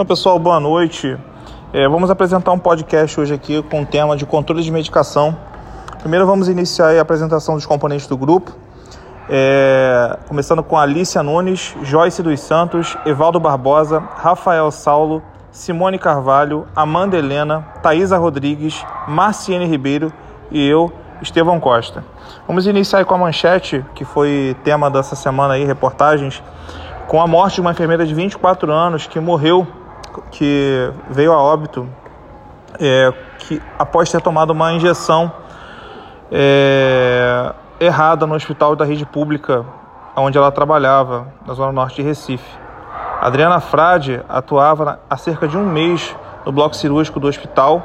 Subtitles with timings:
[0.00, 1.14] Então, pessoal, boa noite.
[1.74, 5.36] É, vamos apresentar um podcast hoje aqui com o tema de controle de medicação.
[5.98, 8.50] Primeiro, vamos iniciar a apresentação dos componentes do grupo.
[9.28, 17.18] É, começando com Alicia Nunes, Joyce dos Santos, Evaldo Barbosa, Rafael Saulo, Simone Carvalho, Amanda
[17.18, 20.10] Helena, Thaisa Rodrigues, Marciene Ribeiro
[20.50, 20.90] e eu,
[21.20, 22.02] Estevão Costa.
[22.46, 26.42] Vamos iniciar com a manchete, que foi tema dessa semana aí, reportagens,
[27.06, 29.68] com a morte de uma enfermeira de 24 anos que morreu
[30.30, 31.88] que veio a óbito
[32.78, 35.32] é, que, após ter tomado uma injeção
[36.30, 39.64] é, errada no hospital da rede pública
[40.16, 42.58] onde ela trabalhava, na zona norte de Recife.
[43.20, 47.82] Adriana Frade atuava há cerca de um mês no bloco cirúrgico do hospital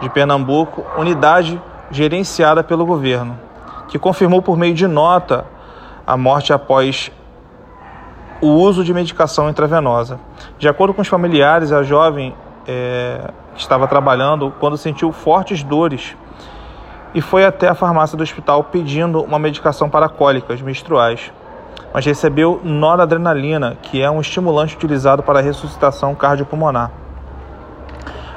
[0.00, 3.38] de Pernambuco, unidade gerenciada pelo governo,
[3.88, 5.46] que confirmou por meio de nota
[6.06, 7.10] a morte após
[8.40, 10.20] o uso de medicação intravenosa.
[10.58, 12.34] De acordo com os familiares, a jovem
[12.66, 16.16] é, estava trabalhando quando sentiu fortes dores
[17.14, 21.32] e foi até a farmácia do hospital pedindo uma medicação para cólicas menstruais,
[21.94, 26.90] mas recebeu noradrenalina, que é um estimulante utilizado para ressuscitação cardiopulmonar.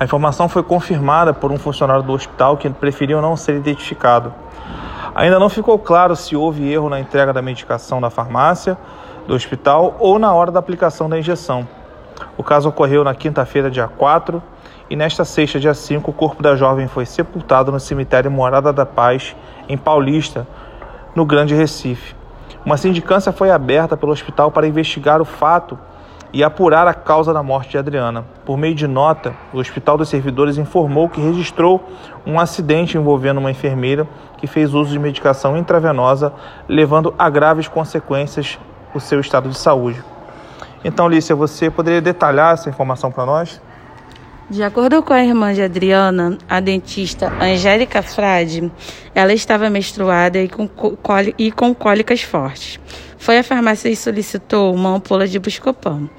[0.00, 4.32] A informação foi confirmada por um funcionário do hospital que preferiu não ser identificado.
[5.14, 8.78] Ainda não ficou claro se houve erro na entrega da medicação da farmácia
[9.26, 11.66] do hospital ou na hora da aplicação da injeção.
[12.36, 14.42] O caso ocorreu na quinta-feira, dia 4,
[14.88, 18.84] e nesta sexta, dia 5, o corpo da jovem foi sepultado no cemitério Morada da
[18.84, 19.34] Paz,
[19.68, 20.46] em Paulista,
[21.14, 22.14] no Grande Recife.
[22.64, 25.78] Uma sindicância foi aberta pelo hospital para investigar o fato
[26.32, 28.24] e apurar a causa da morte de Adriana.
[28.44, 31.84] Por meio de nota, o Hospital dos Servidores informou que registrou
[32.26, 34.06] um acidente envolvendo uma enfermeira
[34.38, 36.32] que fez uso de medicação intravenosa,
[36.68, 38.58] levando a graves consequências
[38.94, 40.02] o seu estado de saúde.
[40.84, 43.60] Então, Lícia, você poderia detalhar essa informação para nós?
[44.50, 48.70] De acordo com a irmã de Adriana, a dentista Angélica Frade,
[49.14, 50.68] ela estava menstruada e com,
[51.38, 52.78] e com cólicas fortes.
[53.16, 56.10] Foi à farmácia e solicitou uma ampola de Buscopan.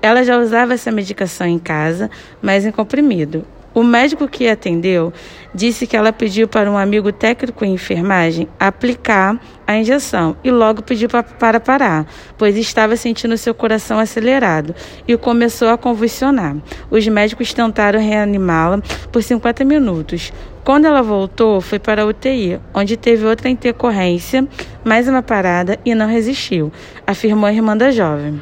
[0.00, 2.08] Ela já usava essa medicação em casa,
[2.40, 3.44] mas em comprimido.
[3.74, 5.12] O médico que atendeu
[5.54, 10.82] disse que ela pediu para um amigo técnico em enfermagem aplicar a injeção e logo
[10.82, 12.06] pediu para parar,
[12.36, 14.74] pois estava sentindo seu coração acelerado
[15.08, 16.56] e começou a convulsionar.
[16.90, 20.32] Os médicos tentaram reanimá-la por 50 minutos.
[20.62, 24.46] Quando ela voltou, foi para a UTI, onde teve outra intercorrência,
[24.84, 26.70] mais uma parada e não resistiu,
[27.06, 28.40] afirmou a irmã da jovem.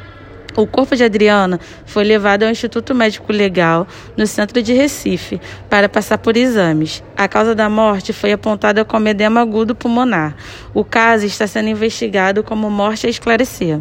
[0.61, 5.41] O corpo de Adriana foi levado ao Instituto Médico Legal, no centro de Recife,
[5.71, 7.03] para passar por exames.
[7.17, 10.37] A causa da morte foi apontada como edema agudo pulmonar.
[10.75, 13.81] O caso está sendo investigado como morte a esclarecer.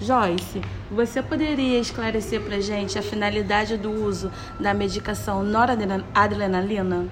[0.00, 7.08] Joyce, você poderia esclarecer para gente a finalidade do uso da medicação noradrenalina?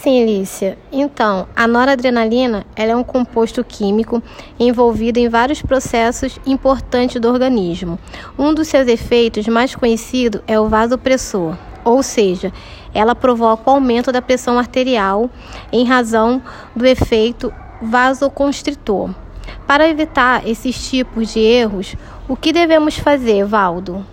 [0.00, 0.78] Sim, Lícia.
[0.92, 4.22] Então, a noradrenalina ela é um composto químico
[4.58, 7.98] envolvido em vários processos importantes do organismo.
[8.38, 12.52] Um dos seus efeitos mais conhecido é o vasopressor, ou seja,
[12.94, 15.28] ela provoca o aumento da pressão arterial
[15.72, 16.40] em razão
[16.74, 17.52] do efeito
[17.82, 19.10] vasoconstritor.
[19.66, 21.96] Para evitar esses tipos de erros,
[22.28, 24.06] o que devemos fazer, Valdo?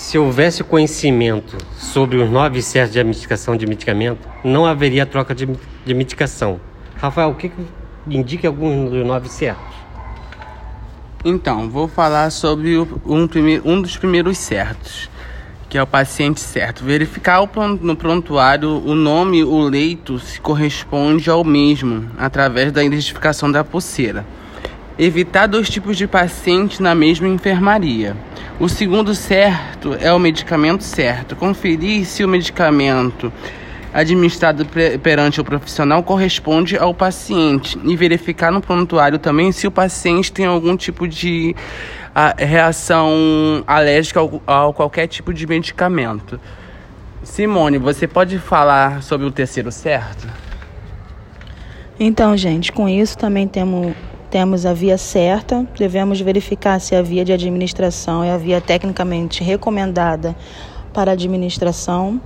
[0.00, 5.46] Se houvesse conhecimento sobre os nove certos de administração de medicamento, não haveria troca de,
[5.84, 6.58] de medicação.
[6.96, 7.66] Rafael, o que, que
[8.08, 9.74] indica alguns dos nove certos?
[11.22, 13.28] Então, vou falar sobre um,
[13.62, 15.10] um dos primeiros certos,
[15.68, 16.82] que é o paciente certo.
[16.82, 17.46] Verificar
[17.80, 24.24] no prontuário o nome, o leito, se corresponde ao mesmo, através da identificação da pulseira.
[25.00, 28.14] Evitar dois tipos de pacientes na mesma enfermaria
[28.60, 31.34] o segundo certo é o medicamento certo.
[31.34, 33.32] Conferir se o medicamento
[33.94, 34.66] administrado
[35.02, 40.44] perante o profissional corresponde ao paciente e verificar no prontuário também se o paciente tem
[40.44, 41.56] algum tipo de
[42.14, 46.38] a, reação alérgica ao, ao qualquer tipo de medicamento.
[47.22, 50.28] Simone, você pode falar sobre o terceiro certo?
[51.98, 53.94] Então, gente, com isso também temos
[54.30, 59.42] temos a via certa, devemos verificar se a via de administração é a via tecnicamente
[59.42, 60.36] recomendada
[60.92, 62.20] para administração,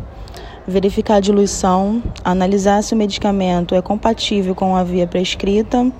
[0.68, 5.90] verificar a diluição, analisar se o medicamento é compatível com a via prescrita.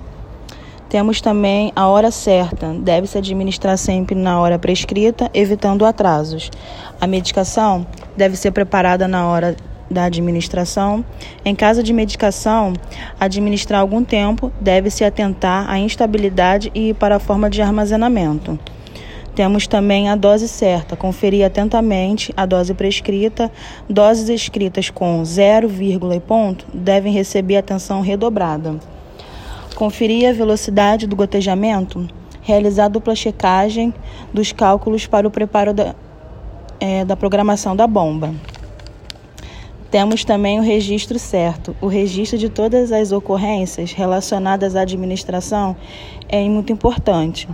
[0.87, 6.51] Temos também a hora certa, deve-se administrar sempre na hora prescrita, evitando atrasos.
[7.01, 7.85] A medicação
[8.15, 9.55] deve ser preparada na hora
[9.89, 11.03] da administração.
[11.43, 12.73] Em caso de medicação,
[13.19, 18.59] administrar algum tempo, deve-se atentar à instabilidade e para a forma de armazenamento.
[19.35, 23.51] Temos também a dose certa, conferir atentamente a dose prescrita.
[23.89, 28.79] Doses escritas com 0, e ponto devem receber atenção redobrada.
[29.75, 32.07] Conferir a velocidade do gotejamento,
[32.41, 33.93] realizar dupla checagem
[34.33, 35.93] dos cálculos para o preparo da,
[36.79, 38.33] é, da programação da bomba.
[39.91, 41.75] Temos também o registro certo.
[41.79, 45.75] O registro de todas as ocorrências relacionadas à administração
[46.27, 47.47] é muito importante.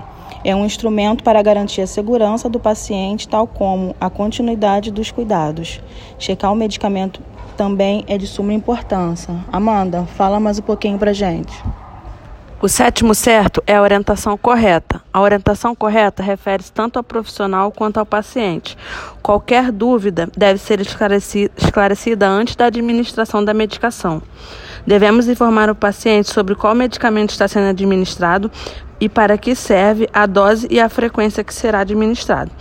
[0.43, 5.79] É um instrumento para garantir a segurança do paciente, tal como a continuidade dos cuidados.
[6.17, 7.21] Checar o medicamento
[7.55, 9.35] também é de suma importância.
[9.51, 11.53] Amanda, fala mais um pouquinho para gente.
[12.63, 15.01] O sétimo certo é a orientação correta.
[15.11, 18.77] A orientação correta refere-se tanto ao profissional quanto ao paciente.
[19.19, 24.21] Qualquer dúvida deve ser esclarecida antes da administração da medicação.
[24.85, 28.51] Devemos informar o paciente sobre qual medicamento está sendo administrado
[28.99, 32.51] e para que serve a dose e a frequência que será administrado.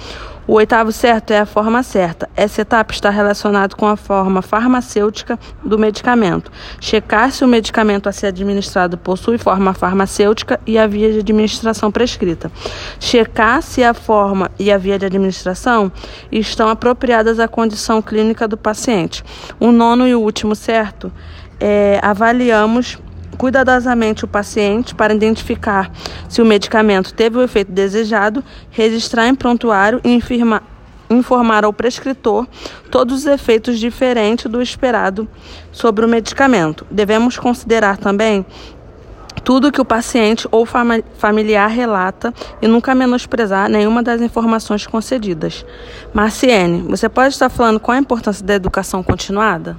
[0.46, 2.28] O oitavo certo é a forma certa.
[2.34, 6.50] Essa etapa está relacionada com a forma farmacêutica do medicamento.
[6.80, 11.92] Checar se o medicamento a ser administrado possui forma farmacêutica e a via de administração
[11.92, 12.50] prescrita.
[12.98, 15.92] Checar se a forma e a via de administração
[16.32, 19.22] estão apropriadas à condição clínica do paciente.
[19.60, 21.12] O nono e o último certo
[21.60, 22.98] é avaliamos
[23.40, 25.90] cuidadosamente o paciente para identificar
[26.28, 30.62] se o medicamento teve o efeito desejado, registrar em prontuário e infirma,
[31.08, 32.46] informar ao prescritor
[32.90, 35.26] todos os efeitos diferentes do esperado
[35.72, 36.86] sobre o medicamento.
[36.90, 38.44] Devemos considerar também
[39.42, 40.66] tudo que o paciente ou
[41.16, 45.64] familiar relata e nunca menosprezar nenhuma das informações concedidas.
[46.12, 49.78] Marciene, você pode estar falando qual a importância da educação continuada?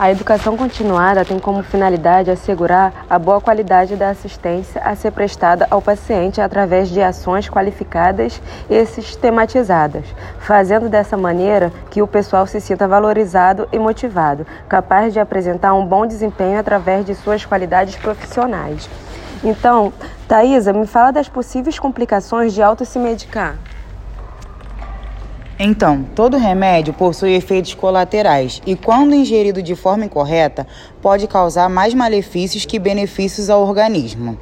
[0.00, 5.66] A educação continuada tem como finalidade assegurar a boa qualidade da assistência a ser prestada
[5.68, 8.40] ao paciente através de ações qualificadas
[8.70, 10.04] e sistematizadas,
[10.38, 15.84] fazendo dessa maneira que o pessoal se sinta valorizado e motivado, capaz de apresentar um
[15.84, 18.88] bom desempenho através de suas qualidades profissionais.
[19.42, 19.92] Então,
[20.28, 23.56] Thaisa, me fala das possíveis complicações de auto se medicar.
[25.60, 30.64] Então, todo remédio possui efeitos colaterais e, quando ingerido de forma incorreta,
[31.02, 34.38] pode causar mais malefícios que benefícios ao organismo.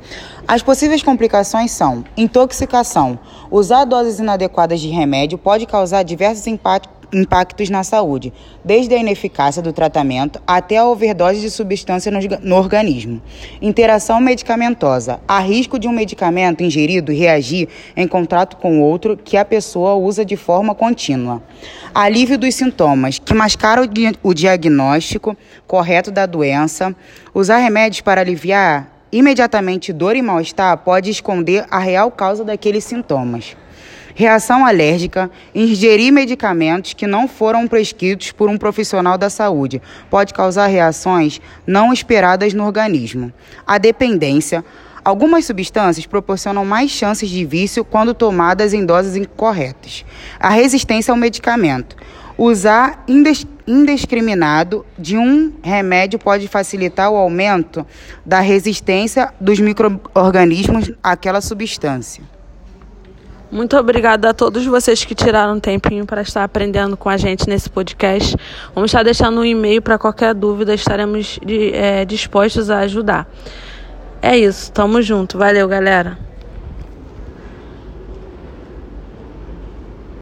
[0.47, 3.19] As possíveis complicações são intoxicação.
[3.51, 8.33] Usar doses inadequadas de remédio pode causar diversos impactos impactos na saúde,
[8.65, 12.13] desde a ineficácia do tratamento até a overdose de substância
[12.43, 13.21] no, organismo.
[13.61, 15.21] Interação medicamentosa.
[15.27, 20.25] Há risco de um medicamento ingerido reagir em contato com outro que a pessoa usa
[20.25, 21.43] de forma contínua.
[21.95, 25.37] Alívio dos sintomas, que mascara o, di o diagnóstico
[25.67, 26.95] correto da doença.
[27.35, 33.57] Usar remédios para aliviar imediatamente dor e mal-estar pode esconder a real causa daqueles sintomas
[34.17, 40.69] reação alérgica, ingerir medicamentos que não foram prescritos por um profissional da saúde pode causar
[40.69, 43.31] reações não esperadas no organismo.
[43.67, 44.65] A dependência.
[45.05, 50.05] Algumas substâncias proporcionam mais chances de vício quando tomadas em doses incorretas.
[50.41, 51.95] A resistência ao medicamento.
[52.39, 53.05] Usar
[53.67, 57.87] indiscriminado de um remédio pode facilitar o aumento
[58.25, 62.36] da resistência dos micro-organismos àquela substância.
[63.57, 67.49] Muito obrigada a todos vocês que tiraram um tempinho para estar aprendendo com a gente
[67.49, 68.37] nesse podcast.
[68.75, 73.27] Vamos estar deixando um e-mail para qualquer dúvida, estaremos de, é, dispostos a ajudar.
[74.21, 75.39] É isso, tamo junto.
[75.39, 76.19] Valeu, galera.